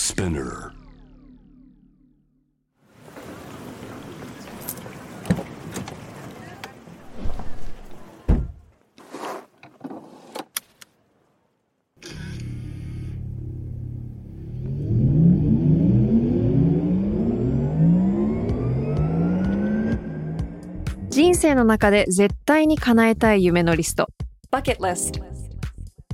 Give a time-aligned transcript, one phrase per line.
[0.00, 0.72] Spinner.
[21.10, 24.08] 人生の中で絶対に叶えたい夢のリスト
[24.50, 25.29] Bucket list.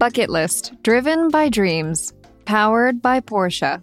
[0.00, 2.14] バケットリスト Driven by Dreams
[2.46, 3.82] Powered by Porsche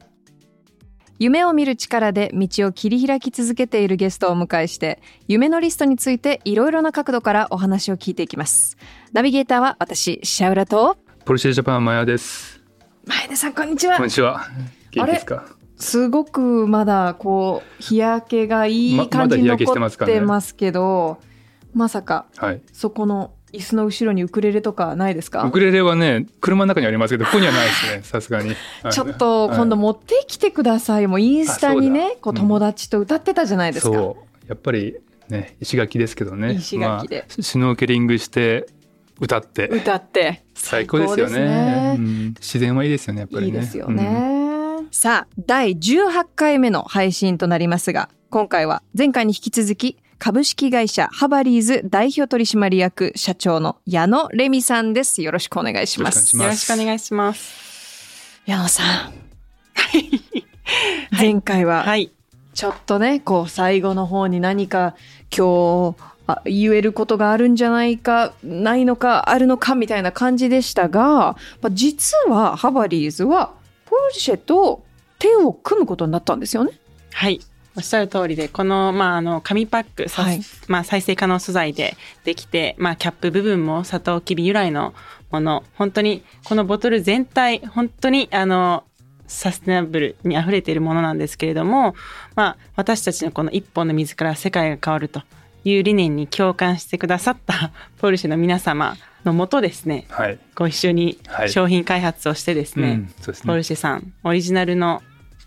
[1.19, 8.77] 夢を見る力で道を切り開き続けているゲストをお迎えして夢のリストについていろいろな角度からお話を聞いていきます
[9.13, 12.63] ナビゲーターは私シャウラとポルシェジャパンマヤです。
[13.05, 14.47] 前田さんこんにちはこんにちは。
[14.89, 15.45] 元気ですか？
[15.75, 19.79] すごくまだこう日焼けがいいま感じに残って
[20.19, 21.19] ますけど
[21.73, 22.61] まさかはい。
[22.73, 25.43] そこの椅子の後ろにウクレレとかないですか？
[25.43, 28.01] ウクレレはね、車の中にありますけど、ここにはないですね。
[28.05, 28.49] さすがに。
[28.83, 31.07] はいちょっと今度持ってきてください。
[31.07, 33.93] もうインスタにあね、こう友達と歌ってたじゃないですか。
[33.93, 34.45] そう。
[34.47, 34.95] やっぱり
[35.29, 36.53] ね、石垣ですけどね。
[36.53, 38.67] 石垣でまあシュノーケリングして
[39.19, 40.43] 歌って歌って。
[40.53, 41.33] 最高ですよね。
[41.33, 43.21] 最高ですうん自然はいいですよね。
[43.21, 43.45] やっぱりね。
[43.47, 44.47] いいですよね。
[44.91, 55.21] さあ、第18回目の配信となりますが、今回は前回に引き続き、株式会社ハバリーズ代表取締役社長の矢野レミさんです。
[55.21, 56.35] よろしくお願いします。
[56.35, 58.41] よろしくお願いします。
[58.45, 59.13] 矢野さん。
[61.11, 62.11] 前回は、はい。
[62.53, 64.95] ちょっとね、こう、最後の方に何か
[65.35, 65.95] 今日、
[66.25, 73.53] あ言えることがあるんじゃないか、ないのか、あるのか、みたいな感じでしたが、まあ、実はハバリーズは、
[73.85, 74.83] ポルシェと
[75.19, 76.71] 手を組むことになったんですよね。
[77.13, 77.39] はい。
[77.77, 84.95] おっしゃる通りで、この、まあ、あの、紙パック、さはいまあ、再生可能素材でできて、まあ、キャップ部分もサトウキビ由来の
[85.29, 88.83] もの、本当に、このボトル全体、本当に、あの、
[89.27, 91.95] サステナブルに溢れているものなんですけれども、
[92.35, 95.21] まあ、私たちのこの一本の水から世界が変わると
[95.63, 98.95] いう理念に共感してくださったポルシェの皆様
[99.25, 100.39] のもとですね、はい。
[100.55, 103.63] ご一緒にはい商品開発をしてですね、うんそうですねポル。
[103.63, 105.03] シェさんオリジナルの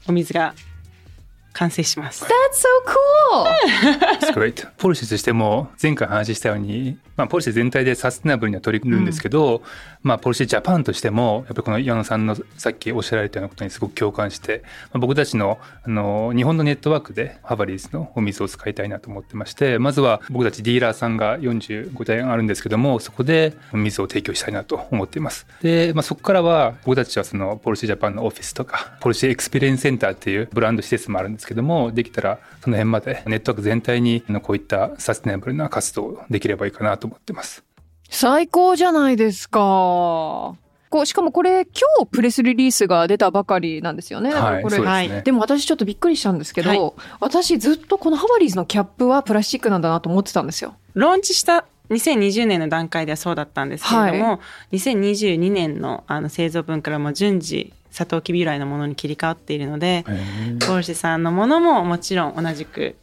[0.06, 0.54] お水が
[1.52, 2.24] 完成します。
[2.24, 3.44] That's so cool!
[4.20, 4.68] That's great.
[4.78, 9.62] ポルシェとしても前回話したように、まあ、ポルシェ全体でサステナブルには取り組むんですけど、
[10.02, 25.46] まあ、ポルシェジャパンとしてもやっぱりこの矢野さんのさっきおっしゃられたようなことにすごく共感して、まあ、僕たちのあの日本のネットワークでハバリーズのお水を使いたいなと思ってましてまずは僕たちディーラーさんが45体あるんですけどもそこでお水を提供したいなと思っています。
[25.62, 37.64] で、まあ、そこからは僕たちはそのポルシェジャパンのオフィスとかポルシェエクスペリエンスセンターっていうブランド施設もあるんですけどもできたらその辺までネットワーク全体にこういったサステナブルな活動をできればいいかなと思ってます。
[38.08, 39.58] 最高じゃないですか。
[39.58, 44.32] こうしかもこれ今日プレスリリースが出たばかりなんですよね。
[44.32, 44.76] はいこれ。
[44.76, 46.92] そうですね、でも私ちょっとびっくりしたんですけど、はい。
[47.20, 50.74] 私ずっとこのハバリーズのキャップはプラスチックなんだなと思ってたんですよ。
[50.94, 54.40] ローンチした2020年の段階ではそうだったんですけれども、
[54.72, 60.04] 2022年のあの製造分からも順次サトウキビ由来のものに切り替わっているので、
[60.66, 62.96] ポルシェさんのものももちろん同じく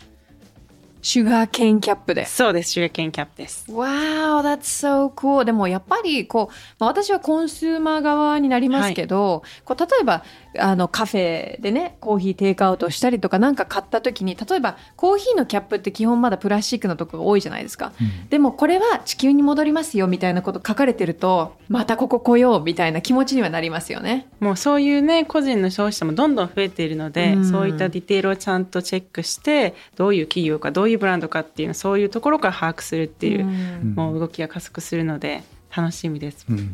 [1.07, 2.25] シュガーケーンキャップで。
[2.25, 3.65] そうですシュガーケーンキャップです。
[3.71, 5.45] Wow, that's so cool.
[5.45, 10.25] でもやっぱりこう、まあ、私はコンスーマー側になりますけど、こう例えば
[10.59, 17.91] あのカフェでねコーヒーテイクアウトしたりとかなんか買った時に例えばコーヒーのキャップって基本まだプラスチックのとこが多いじゃないですか。
[18.29, 24.27] でもこれは地球に戻りますよみたいなこと書かれてるとまたここ来ようみたいな気持ちにはなりますよね。
[24.39, 35.43] もうそういうね個人の消費者もどんどん増えているので、うんそういったディテールをちゃんとチェックしてどういう企業かどういうブランドかっていうのそういうところから把握するっていう、うんもう動きが加速するので
[35.75, 36.45] 楽しみです。
[36.49, 36.69] うん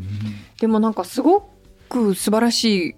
[0.60, 1.50] でもなんかすご
[1.90, 2.96] く素晴らしい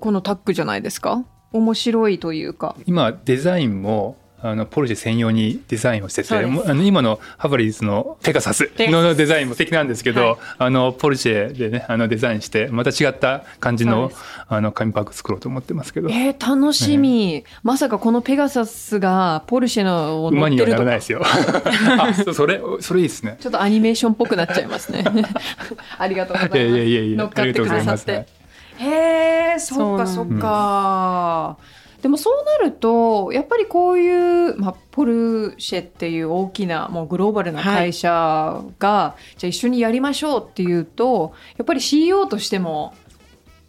[0.00, 1.24] このタッグじゃないですか？
[1.52, 2.76] 面白いというか。
[2.86, 10.36] 今デザインもあのポルシェ専用にデザインをしててあの今のハバリーズのペガサスのデザインも素敵なんですけど、はい。
[10.58, 14.12] あのポルシェでねあのデザインしてまた違った感じの
[14.46, 16.08] あの紙パック作ろうと思ってますけど。
[16.10, 21.22] えー、楽しみ、まさかこのペガサスがポルシェのを乗馬にはってるとかならないですよ。
[21.98, 23.38] あそそれそれいいですね。
[23.40, 25.04] ちょっとアニメーションっぽくなっちゃいますね。
[25.98, 26.58] ありがとうございます。
[26.58, 28.12] いやいやいや乗っかってくださって。
[28.12, 28.37] います
[28.78, 31.58] へえそっかそっか、
[32.02, 42.94] でもそうなるとやっぱりこういう、まあ、ポルシェっていう大きなもうグローバルな会社が、じゃあ一緒にやりましょうっていうとやっぱり CEO としても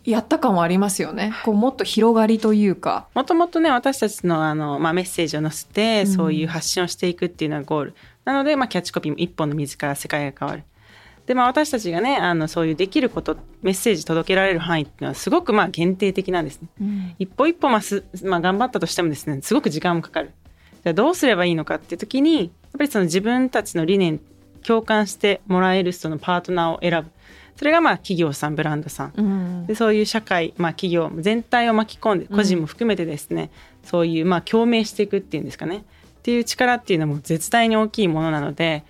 [0.05, 1.33] やった感はありますよね。
[1.43, 3.07] こうもっと広がりというか。
[3.13, 6.13] もともとね私たちのあの、まあ、メッセージを載せて、うん。
[6.13, 7.95] そういう発信をしていくっていうのがゴール。
[8.25, 10.63] なので、まあ、キャッチコピーも一本の水から世界が変わる
[11.29, 17.15] で、まあ、私たちがねあのそういうできることメッセージ届けられる範囲っていうのはすごくまあ限定的なんですね。
[17.19, 20.31] 一歩一歩、まあすまあ、頑張ったとしてもですねすごく時間もかかる。
[20.83, 22.49] じゃあどうすればいいのかっていう時にやっ
[22.79, 24.19] ぱりその自分たちの理念
[24.65, 27.11] 共感してもらえる人のパートナーを選ぶ。
[27.57, 29.13] それがまあ企業さんブランドさん。
[29.15, 29.67] うん。
[29.67, 33.51] でそういう社会、まあ、企業全体を巻き込んで個人も含めてですね、
[33.83, 35.83] そういうまあ共鳴していくっていうんですかね。
[36.17, 38.83] っていう力っていうのも絶対に大きいものなので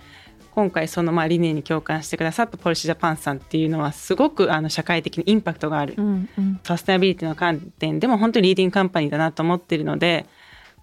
[0.59, 6.59] 今回そのまあ理念に共感してくださったポルシェジャパンさんっていうのはすごくあの社会的にインパクトがある、うんうん。
[6.63, 10.25] サステナビリティの観点でも本当にリーディングカンパニーだなと思っているので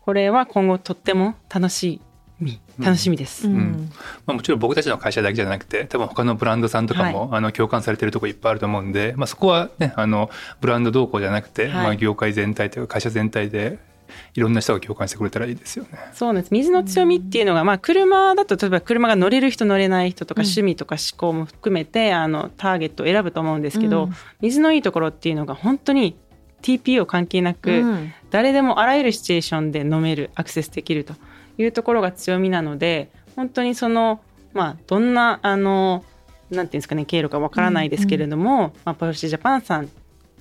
[0.01, 2.01] これは今後とっても楽し
[2.41, 3.49] み楽しみです。
[3.49, 3.91] うん。
[4.25, 10.31] まあ、もちろん僕たちの会社だけじゃなくて多分他のブランドさんとかも、あの共感されてるところいっぱいあると思うんで、まあ、そこはねあの
[10.61, 11.73] ブランド動向じゃなくて、はい。
[11.73, 13.79] まあ、業界全体というか会社全体で
[14.35, 15.91] いろんな人が共感してくれたらいいですよね。
[16.13, 16.51] そうなんです。
[16.53, 20.47] 水の強みっていうのが、まあ、車だと例えば車が乗れる人乗れない人とかうん。
[20.47, 24.13] 趣味とか思考も含めて、あのターゲットを選ぶと思うんですけど、うん。
[24.41, 26.17] 水のいいところっていうのが本当に
[26.63, 28.13] TPO 関係なく、うん。
[28.31, 31.15] 誰でもあらゆるシチュエーションで飲めるアクセスできると
[31.59, 34.21] いうところが強みなので本当にその
[34.53, 36.05] まあどんなあの
[36.51, 39.91] なんていうんですかね経路かわからないですけれども、まあ、ポルシェジャパンさん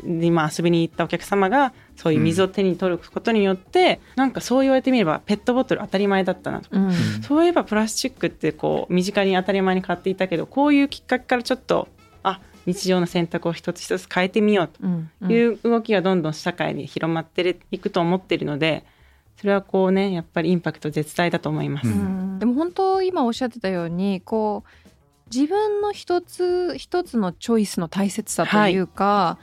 [0.03, 6.69] にまあ遊びに行ったお客様がそういう水を手に取ることによって、なんかそう言われてみればペットボトル当たり前だったなと。
[6.69, 6.93] か、うん。
[7.23, 11.87] そういえばプラスチックってこう身近に当たり前に買っていたけどこういうきっかけからちょっと
[12.23, 14.79] あ日常の選択を一つ一つ変えてみようと。
[14.83, 15.31] うん。
[15.31, 18.85] いう動きがどんどん社会に広まっていくと思っているので
[19.37, 21.87] それはこうねやっぱりインパクト絶大だと思います。
[21.87, 22.39] ううん。
[22.39, 24.85] でも本当今おっしゃってたようにこう
[25.33, 29.37] 自分の一つ一つのチョイスの大切さというか、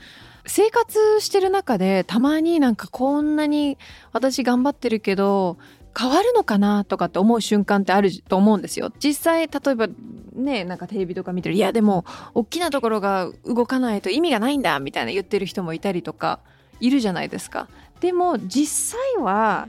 [0.46, 3.78] 生活してる中でたまになんかこんなに
[4.12, 5.56] 私頑張ってるけど
[5.98, 8.90] 変わるのかなとかって思う瞬間ってあると思うんですよ。
[8.98, 9.88] 実際例えば
[10.34, 12.04] ねなんかテレビとか見てるいやでも
[12.34, 16.40] 大きなところが動かないと意味がないんだみたいな言ってる人もいたりとか
[16.80, 17.68] いるじゃないですか。
[18.00, 19.68] でも実際は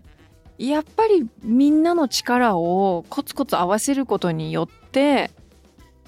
[0.57, 5.31] やっぱりみんなの力をコツコツ合わせることによって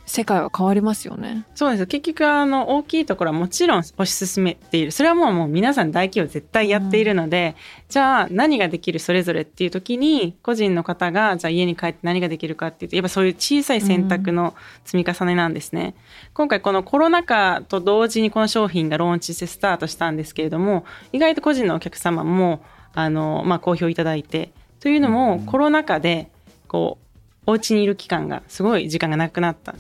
[0.06, 1.46] 世界は変わりますよね。
[1.56, 7.56] そうです結局あの大きいところはもちろん推し進めているそれはもうもう皆さん大企業絶対やっているので、
[7.90, 15.96] じゃあ何ができるそれぞれっていう時に個人の方がじゃあ家に帰って何ができるかっていうとやっぱそういう小さい選択の積み重ねなんですね。
[16.34, 22.64] 今回このコロナ禍と同時にこの商品がローンチしてスタートしたんですけれども意外と個人のお客様も
[22.94, 26.30] あの、まあ、好評いただいてというのも、コロナ禍で
[26.68, 27.06] こう
[27.48, 29.74] お家にいる期間がすごい時間がなくなった。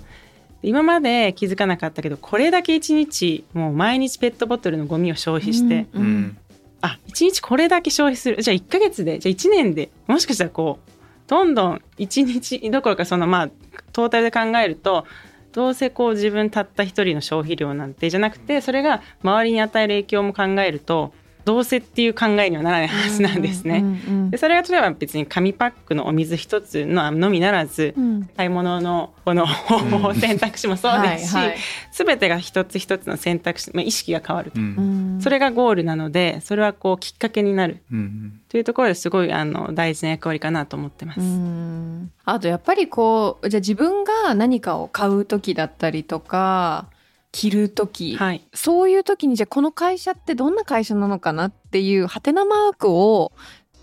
[0.66, 6.38] 今まで気づかなかったけどこれだけ一日もう毎日ペットボトルのゴミを消費して、うんうん。
[6.82, 8.42] あ一日これだけ消費する。
[8.42, 10.92] じゃあ1ヶ月でじゃあ1年でもしかしたらこう
[11.28, 13.50] どんどん1日どころかそのまあ
[13.94, 15.06] トータルで考えると
[15.54, 21.14] どうせこう自分たった一人の消費量なんてじゃなくてそれが周りに与える影響も考えると
[21.46, 23.78] どうせっていう考えにはならない話なんですね。
[23.78, 28.30] うんうんでそれが例えば別に紙パックのお水一つののみならず、うん。
[28.36, 31.58] 買い物のこの方法選択肢もそうですし、はいはい。
[31.92, 35.20] 全てが一つ一つの選択肢、まあ、意識が変わると、うん。
[35.22, 37.84] それがゴールなのでそれはこうきっかけになる。
[37.92, 38.42] うん。
[38.50, 41.20] というところですごいあの大事な役割かなと思ってます。
[41.20, 42.12] うん。
[42.26, 46.88] あとやっぱりこうじゃあ自分が何かを買う時だったりとか
[47.36, 53.34] 着る時、はい、そういう時にじゃあこの会社ってどんな会社なのかなっていうハテナマークを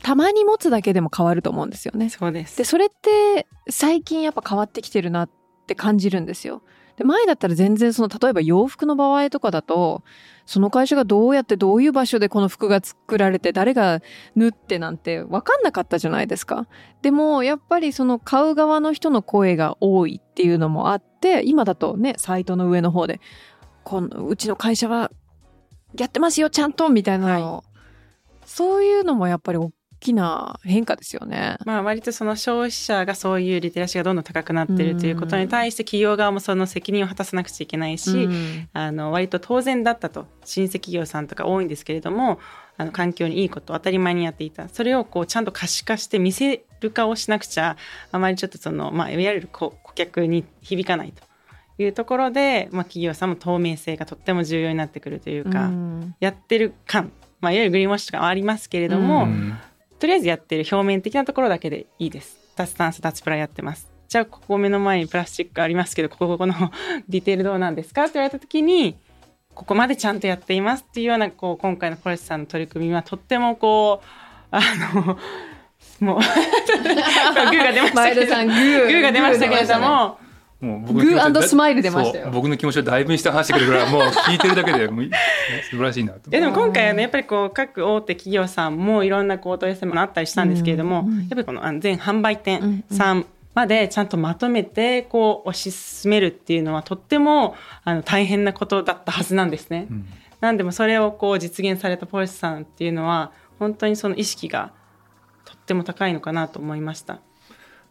[0.03, 2.09] たまに持つだけでも変わると思うんですよね。
[2.09, 5.31] そうですでそれって最近やっぱ変わってきてるなっ
[5.67, 6.63] て感じるんですよ。
[6.97, 10.03] で前だったら全然その例えば洋服の場合とかだと
[10.45, 14.01] その会社がどうやってどういう場所でこの服が作られて誰が
[14.35, 16.67] 縫ってなんて分かんなかったじゃないですか。
[17.01, 23.21] でもやっぱりその買う側の人の声が多いっていうのもあって今だとねサイトの上の方で
[23.85, 25.11] このうちの会社は
[25.97, 27.65] やってますよちゃんとみたいなのを、
[28.45, 31.57] そういうのもやっぱり大きな変化ですよね。
[31.65, 38.69] まあ割とその消費者がそういうリテラシーがどんどん高くなってるということに対して企業側もその責任を果たさなくちゃいけないし、うん。
[38.73, 40.27] あの割と当然だったと。
[40.45, 42.41] 新規企業さんとか多いんですけれども
[42.77, 44.69] あの環境にいいことを当たり前にやっていた。
[44.69, 47.77] それをこうちゃんと可視化して見せる化をしなくちゃ
[48.11, 51.23] あまりちょっとその、まあ、いわゆる顧顧客に響かないと
[51.83, 56.15] いうところで、まあ、企業さんも透明性がとっても重要になってくるというか、うん。
[56.21, 59.59] やってる感、まあ、いわゆるグリーンウォッシュとかはありますけれども、うん
[60.03, 62.37] とりあえずやってる表面的なところだけでいいです。
[62.57, 63.89] 脱炭素脱プラやってます。
[64.09, 66.55] じゃあここ目の前にプラスチックありますけどここここの
[67.09, 68.03] ディテールどうなんですか？
[68.03, 68.97] って言われた時に
[69.55, 74.07] ここまでちゃんとやっていますっていうようなこう今回のポレスさんの取り組みはとってもこう
[74.51, 74.61] あ
[74.93, 75.17] の
[76.01, 76.19] もう
[76.83, 80.19] グーが出ましたけれどグーが出ましたけれども、
[80.63, 84.87] もう僕のグー気持ちをスマイル出ましたよ僕の気持ちをだいぶにして話してくれるからもう聞いてるだけで
[85.69, 97.55] 素晴らしいなといやでも今回はねやっぱりこう各大手企業さんもいろんなこうお問い合わせもあったりしたんですけれども、うんうんやっぱりこの全販売うん店さんまでちゃんとまとめてこう推し進めるっていうのはとっても
[97.85, 99.87] あの大変なことだったはずなんですね。
[99.91, 100.07] うん
[100.41, 104.73] なんでもそれをこう実現されたポリスさんっていうのは本当にその意識が
[105.45, 107.21] とっても高いのかなと思いました。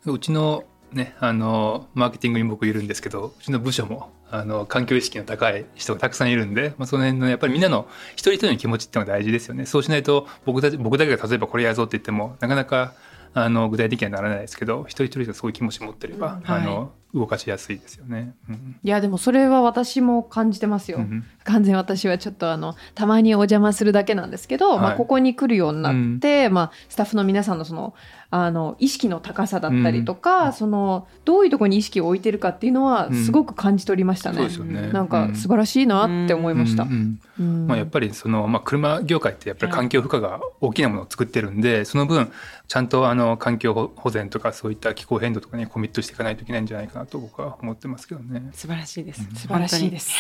[0.05, 9.65] うちのねあのマーケティングに僕いるんですけどうちの部署もあの環境意識の高い人がたくさんいるんで、まあ、その辺のやっぱりみんなの一人一人の気持ちっていうのが大事ですよね。
[9.65, 12.93] そうしないと僕たち僕だけが例えばこれやるぞって言ってもなかなか
[13.33, 18.33] あの具体的にはならないですけど一人一人がそういう気持ち持ってれば、うんあの動かしやすいですよね。
[18.49, 20.99] うんいやでもそれは私も感じてますよ。
[20.99, 27.95] うん完全に私はちょっとあのたまにお邪魔するだけなんですけど、はいまあ、ここに来るようになって、まあ、スタッフの皆さんのその
[28.33, 34.37] あの意識の高さだったりとか、そのどういうところに意識を置いてるかっていうのはうんすごく感じ取りましたね。
[34.37, 34.91] そうですよね。
[34.93, 36.83] なんか素晴らしいなって思いました。
[36.83, 42.31] うんうんうんまあ、やっぱりその、まあ、車業界ってやっぱり環境負荷が大きなものを作ってるんで、その分
[42.67, 48.49] ちゃんとあの環境保全とかそういった気候変動とかにコミットしていかないといけないんじゃないかなと僕は思ってますけどね。
[48.53, 49.21] 素晴らしいです。
[49.29, 50.11] うん素晴らしいです。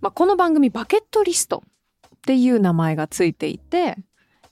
[0.00, 1.62] まあ、この番組バケットリスト
[2.06, 3.96] っていう名前がついていて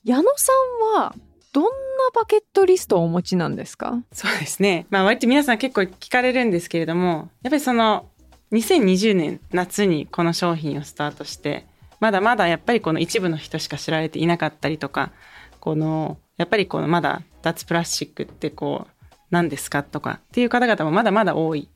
[0.05, 0.53] 矢野さ
[0.97, 1.15] んは
[1.53, 1.71] どんな
[2.15, 4.03] バケットリストをお持ちなんですか？
[4.13, 4.87] そうですね。
[4.91, 8.07] まあ割と皆さん結構聞かれるんですけれども、やっぱりその
[8.53, 11.67] 2020年夏にこの商品をスタートして、
[12.01, 15.13] まだまだやっぱりこの一部の人しか知られていなかったりとか、
[15.61, 18.94] このやっぱりこのまだ脱プラスチックってこう
[19.35, 21.69] 何ですかとかっていう方々もまだまだ多い。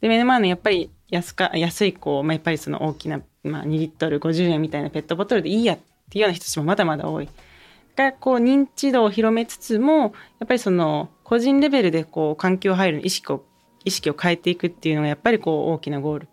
[0.00, 5.78] で目の前のやっぱり安か安いこう、まあ、やっぱりその大きな、まあ、2リットル50円みたいなペットボトルでいいやっ
[6.10, 7.28] ていうような人たちもまだまだ多い。
[7.96, 10.08] がこう認知度を広めつつもや
[10.44, 13.44] っぱりその個人レベルでこう環境配慮の意識を
[13.84, 16.28] 意識を変えていくっていうのがやっぱりこう大きなゴール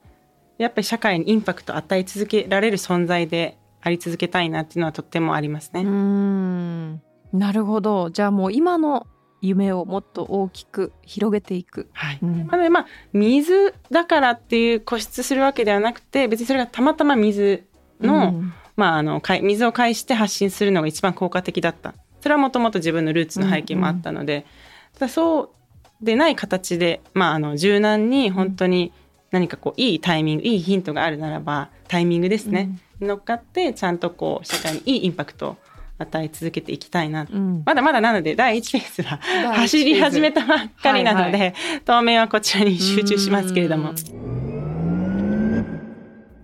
[0.58, 5.82] やっぱり社会にインパクトを与え続けられる存在であり続けたいなっていうのはとってもありますね。
[5.82, 7.02] うん
[7.34, 9.06] なるほどじゃあもう今の
[9.42, 12.20] 夢をもっと大きく広げていく、はい。
[12.22, 12.48] うん。
[12.48, 17.66] なのでまあ水だからっていう固執するわけではなくて別にそれがたまたま水
[18.02, 18.54] の、うん。
[18.76, 21.96] まあ、あの水を介して発信するのが一番効果的だった。
[22.22, 24.46] それはもともと自分のルーツの背景もあったので、
[24.94, 25.52] ただそ
[26.02, 28.92] うでない形で、まあ、あの柔軟に本当に
[29.32, 32.70] 何かこういいタイミングいいヒントがあるならばタイミングですね、
[33.02, 35.58] 乗っかってちゃんとこう社会にいいインパクトを
[36.00, 37.26] 与え続けていきたいな。
[37.26, 37.64] とうん。
[37.66, 39.18] まだまだなので第1フェーズは
[39.54, 41.54] 走り始めたばっかりなので、はい。
[41.86, 43.92] 当面はこちらに集中しますけれども。
[43.92, 44.48] うん。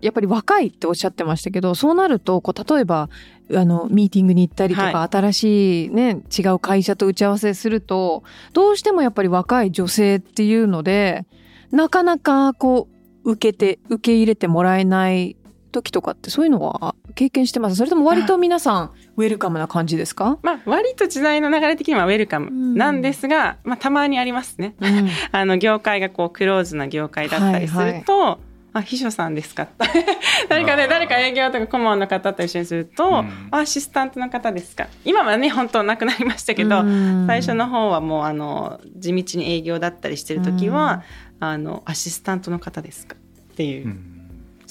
[0.03, 3.10] やっぱり若いっておっしゃってましたけどそうなるとこう例えば
[3.55, 11.25] あのミーティングに行ったりとか、は新しいね違う会社と打ち合わせするとどうしてもやっぱり若い女性っていうので
[11.72, 12.89] なかなかこ
[13.24, 15.38] う受けて受け入れてもらえない
[15.74, 17.75] 時とかってそういうのは経験してます？
[17.75, 24.75] それとも割と皆さんウェルカムな感じですか、まあ割と時代の流れ的にはウェルカムなんですが、まあ、たまにありますね。
[24.80, 25.10] うん。
[25.34, 28.39] あの業界がこうクローズな業界だったりすると、
[28.75, 29.68] あ秘書さんですか？
[30.50, 33.48] 誰かね誰か営業とか顧問の方と一緒にすると、うん。
[33.51, 34.88] アシスタントの方ですか？
[35.06, 37.25] 今はね本当なくなりましたけど、うん。
[37.27, 41.03] 最初の方はもうあの地道に営業だったりしてる時は、
[41.39, 43.15] あのアシスタントの方ですか？
[43.15, 44.10] っていう、うん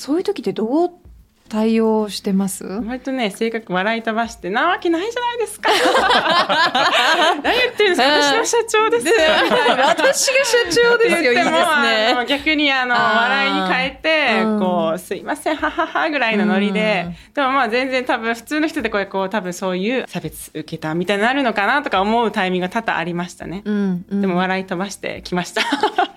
[0.03, 0.91] そういう時ってどう
[1.49, 2.65] 対応してます？
[2.65, 5.69] 割とね性格笑い飛ばしてなわけないじゃないですか。
[7.45, 9.07] 何言ってるんですか私の社長です。
[9.07, 9.13] よ
[9.79, 12.15] 私が社長ですよ言ってもあね。
[12.15, 14.61] の逆にあの笑いに変えてうん。
[14.61, 23.61] こうすいませんはははぐらいのノリででもまあ全然多分普通の人でこれこう多分そういう差別受けたみたいになるのかなとか思うタイミングが多々ありましたね。
[23.67, 24.21] うんうん。
[24.23, 25.61] でも笑い飛ばしてきました。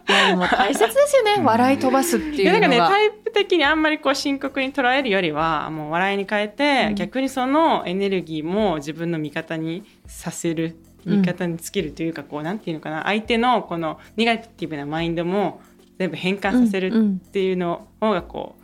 [0.07, 1.41] いやでも大切ですよね。
[1.43, 2.67] 笑い飛ばすっていいうのが。
[2.67, 6.95] やなんかねタイプ的にあんまりこう深刻に捉えるよりはもう笑いに変えて、うん。
[6.95, 13.03] 逆にそのエネルギーも自分の味方にさせる味方につけるというか、こうなんていうのかな。
[13.03, 15.61] 相手のこのネガティブなマインドも
[15.97, 18.63] 全部変換させるっていうの方がこう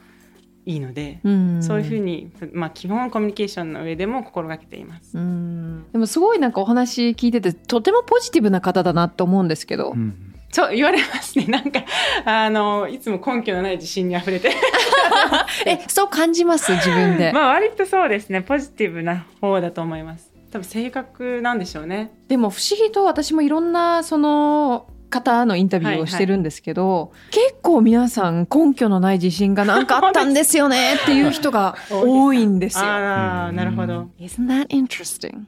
[0.70, 1.64] いいので、うん。
[1.64, 5.18] そういうふうに、まあ、基本コミュニケーションの上でも心がけています。
[5.18, 5.86] うん。
[5.92, 11.46] でもすごいなんかお話聞いててとてもポジティブな方だなと思うんですけど、うんそう言われますね。
[11.46, 11.84] なんか
[12.26, 14.52] あのいつも根拠のない自信にあふれて。
[15.66, 18.42] えそう感じます自分で、 まあ割とそうですね。
[18.42, 20.32] ポジティブな方だと思います。
[20.52, 22.12] 多分性格なんでしょうね。
[22.28, 32.86] でも不思議と私もいろんなその方のインタビューをしてるんですけど、結構皆さん根拠のない自信がなんかあったんですよね っていう人が多いんですよ。
[32.86, 34.10] ああうんなるほど。
[34.20, 35.44] Isn't that interesting?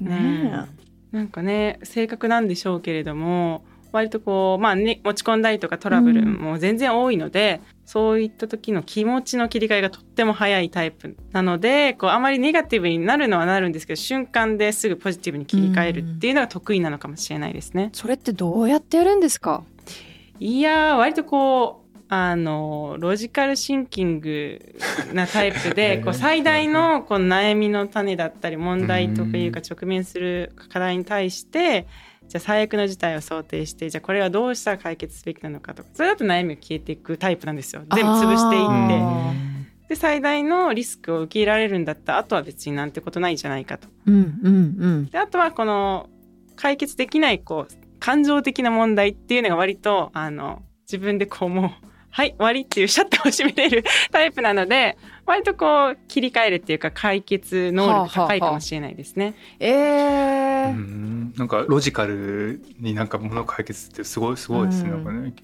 [0.00, 0.66] ね
[1.12, 17.90] なんかね性格なんでしょうけれども割とこうまあね持ち込んだりとかトラブルも全然多いので、そういった時の気持ちの切り替えがとっても早いタイプなのでこうあまりネガティブになるのはなるんですけど瞬間ですぐポジティブに切り替えるっていうのが得意なのかもしれないですね。
[17.92, 19.62] それってどうやってやるんですか？
[20.40, 24.60] いやー割とこうあのロジカルシンキング
[25.12, 31.86] なタイプで こう最大のこう悩みの種だったり問題とかいうか直面する課題に対して
[32.28, 39.48] じゃあ最悪の事態を想定してじゃあこれはどうしたら解決すべきなのかとかそれだと悩みが消えていくタイプなんですよ全部潰していってあ
[39.88, 43.88] で最大のリスクを受け入れられるんだったらあとは別になんてことないんじゃないかと。
[44.06, 45.06] うんうんうん。
[45.06, 46.10] であとはこの
[46.56, 51.70] 解決できないこう感情的な問題っていうのが割とあの自分でこうもう
[52.10, 59.34] はい終わりっていうシャッターを閉めれるタイプなので割とこう切り替えるっていうか解決能力高いかもしれないですね。
[59.60, 61.34] えーうん。
[61.36, 64.90] なんかロジカルになんかものを解決ってすごいすごいですね。
[64.90, 65.04] うん。
[65.04, 65.34] なんかね。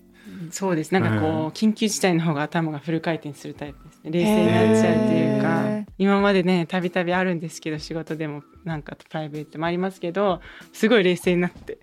[0.51, 0.93] そうです。
[0.93, 1.47] なんかこう、うん。
[1.49, 5.85] 緊急事態の方が頭がフル回転するタイプですね冷静になっちゃうっていうか、へー。
[5.99, 10.41] 今までねたびたびあるんですけど仕事でもなんかプライベートもありますけど
[10.73, 11.79] すごい冷静になって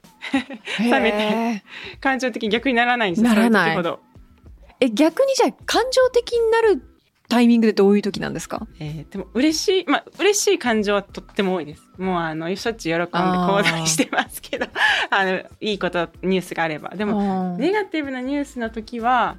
[0.79, 3.97] 冷めてへー感情的に逆にならないんですよならない。
[4.81, 6.83] え逆にじゃあ感情的になる
[7.31, 8.67] タイミングでどういう時なんですか？
[8.79, 11.83] えーでも嬉しいまあ嬉しい感情はとっても多いです。
[11.97, 14.67] もうあのしょっちゅう喜んで行動してますけど
[15.09, 16.89] あのいいことニュースがあれば。
[16.89, 17.19] でも
[17.53, 19.37] もネガティブなニュースの時は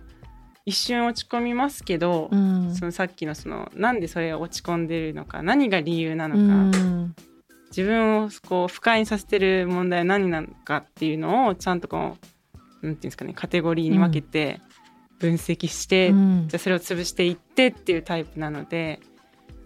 [0.65, 2.75] 一瞬落ち込みますけど、うん。
[2.75, 7.15] そのさっきのそのなんでそれを落ち込んでるのか何が理由なのうか、ん。
[7.71, 12.17] 自分をこう不快にさせてる問題は何なのかっていうのをちゃんとこ
[12.83, 14.61] うなんていうんですかねカテゴリーに分けて
[15.23, 18.99] 分析して、うんじゃあそれを潰していってっていうタイプなので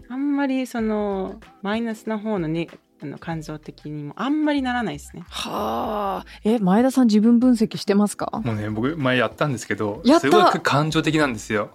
[0.07, 2.67] あんまりそのマイナスな方の,、ね、
[3.01, 5.23] あの感情的にもあんまりならないですね。
[5.29, 8.41] はあえ前田さん自分分析してますか？
[8.45, 11.71] もうね僕前やったんですけどやったすごい感情的なんですよ。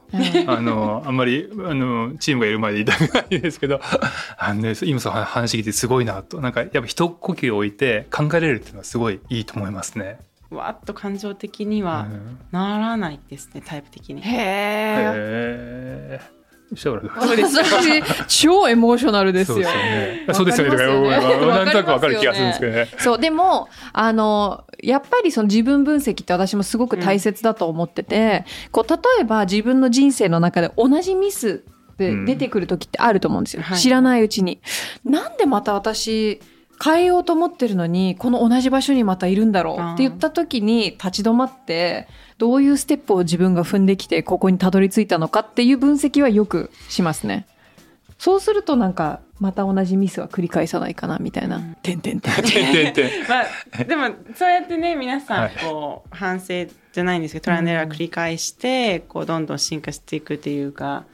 [0.47, 3.81] あのあんまりあのチームがいる前で言いたくないですけど
[4.39, 10.19] あの、ね、今その話聞いてすごいなとなんかやっぱ一呼吸置いて考えれるっていうのはすごいいいと思いますね。
[10.55, 12.39] わーっと感情的にはうん。
[12.51, 14.23] ならないですねタイプ的に。
[14.23, 16.21] へえ
[16.75, 17.03] そう
[17.37, 17.59] です。
[17.59, 19.57] 私超エモーショナルですよ。
[19.57, 20.25] そうですよね。
[20.33, 20.77] そうですよね。
[20.77, 21.47] とかわかりますよね。
[21.47, 22.89] なんとなくわかる気がするんですけどね。
[22.99, 31.63] そうでもあのやっぱりその自分分析って私もすごく大切だと思ってて、こう例えば自分の人生の中で同じミス
[31.99, 33.79] で出てくる時ってあると思うんですよ、はい。
[33.79, 34.63] 知らないうちに。
[35.05, 36.41] なんでまた私
[36.83, 42.09] 変えようと思ってるのにこの同じ場所にまたいるんだろうって言った時に立ち止まって
[42.39, 47.47] どういうステップを自分が踏んできてここにたどり着いたのかっていう分析はよくしますね。
[48.19, 51.57] そうするとなんかまた同じミスは繰り返さないかなみたいな。
[51.57, 51.75] うん。
[51.83, 52.35] てんてんてん。
[52.43, 53.11] てんてんてん。
[53.29, 53.41] ま
[53.81, 61.05] あ、でもそうやってね皆さんはいこう、反省じゃないんですけどトランドエラー繰り返して、こうどんどん進化していくっていうか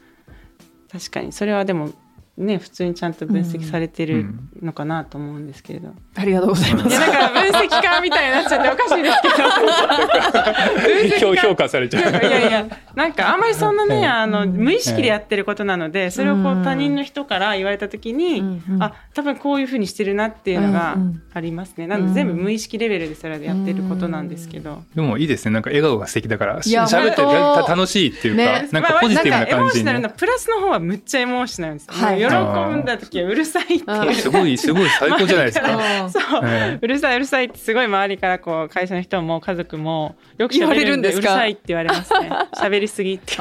[0.92, 1.92] 確かにそれはでも
[2.38, 4.26] ね普通にちゃんと分析されてる
[4.62, 6.88] のかなと思うんですけれど、ありがとうございます。
[6.88, 7.00] いや。
[7.00, 9.18] だから分析家みたいになっちゃっておかしいです
[11.18, 11.34] けど。
[11.34, 12.10] 評評価されちゃう。
[12.10, 18.62] いやいやいやなんかあんまりそんなね、ええあの無意識でやってることなのでそれをこうんう他人の人から言われた時に、うん。
[18.70, 18.82] うん。
[18.82, 24.82] あ多分こういうふうにしてるなっていうのがうんうんありますね、なので全部無意識レベルでそれでやってることなんですけど。
[24.94, 25.52] でもいいですね。
[25.52, 28.68] なんか笑顔が素敵だから、しいや喋って本当た楽しいっていうか、ね。
[28.72, 36.04] なんかポジティブなまあんかエモ感じにーショナルなプラスの方はむっちゃエモーショナルですよ、はい喜んだ時はうるさいってすごい、すごい最高じゃないですか。
[36.04, 36.78] うんそう、ええ。
[36.80, 42.30] うるさいうるさいってすごい周りからこう会社の人も家族もよく言われ喋るんでうるさいって言われますね。
[42.56, 43.34] 喋りすぎって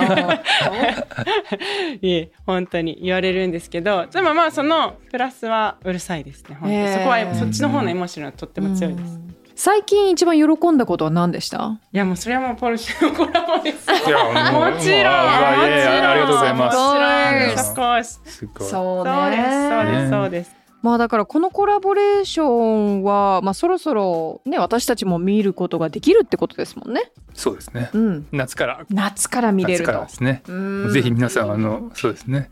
[2.02, 6.58] い え本当に言われるんですけどでもまあそのプラスはうるさいですね。
[6.98, 9.20] そこはそっちの方のエモーショナルはとっても強いです、
[9.58, 11.80] 最近一番喜んだことは何でした？
[11.92, 13.90] いやもうそれはもうポルシェのコラボです。
[14.08, 15.04] いやもうもちろん。
[15.04, 17.72] ありがとうございますもちろんもちろん。
[17.72, 19.70] of course すごいそうです。
[19.70, 20.10] そうでねす。
[20.12, 20.56] そうです。
[20.84, 27.12] まあだからこのコラボレーションは、まあ、そろそろね私たちも見ることができるってことですもんね。
[27.34, 29.92] そうですねうん、夏から夏から見れ夏ると。
[29.92, 32.52] からですねうんぜひ皆さんあのそうですね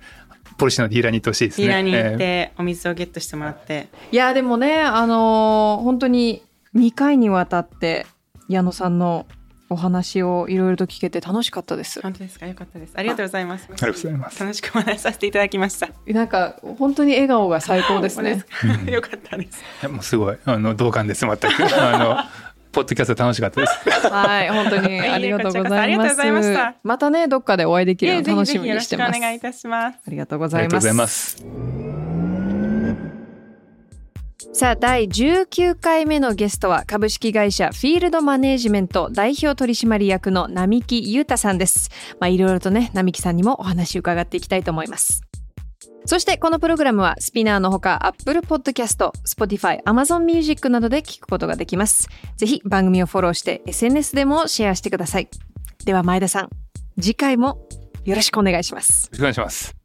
[0.57, 3.89] ポルシェのディーラーに行ってほしいですねディーラーに行っえてお水をゲットしてもらって。
[4.11, 6.41] いやでもねあのー本当に
[6.75, 8.05] 2回にわたって
[8.49, 9.25] 矢野さんの
[9.67, 11.99] お話をいろいろと聞けて楽しかったです。
[12.01, 12.45] 本当ですか？
[12.45, 12.93] よかったです。
[12.95, 13.63] ありがとうございます。
[13.67, 15.89] ありがとうございます楽しくお話しさせていただきました。
[16.07, 18.43] なんか本当に笑顔が最高ですね。
[18.85, 19.57] うんよかったです。
[19.59, 21.47] いやもうすごいあの同感です全く
[21.81, 22.17] あの
[22.71, 26.75] ポッドキャスト楽しかったですはい本当にありがとうございありがとうございまますした。
[26.83, 29.19] またねどっかでお会いできるのぜひぜ楽しみひよろしくおにしてます。
[29.21, 29.97] 願いいたします。
[30.05, 30.93] ありがとうごあざいますりがとうござい。
[30.93, 31.74] ます
[34.55, 41.89] さあ第19回目のゲストは株式会社フィールドマネージメント代表取締役の並木裕太さんです。
[42.21, 45.23] まあいろいろとね並木さんにもお話伺っていきたいと思います。
[46.05, 52.07] そしてこのプログラムはスピナーのほか Apple Podcast、Spotify、Amazon Music などで聞くことができます。
[52.37, 55.27] ぜひ番組をフォローして SNS でもシェアしてください。
[55.83, 56.49] では前田さん、
[56.97, 57.67] 次回も
[58.05, 59.07] よろしくお願いします。
[59.07, 59.84] よろしくお願いします